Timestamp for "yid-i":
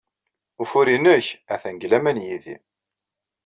2.25-2.55